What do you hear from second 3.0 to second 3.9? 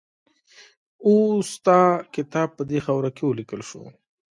کې ولیکل شو